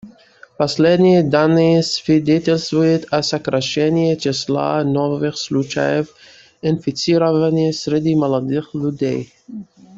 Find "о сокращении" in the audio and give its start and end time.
3.11-4.15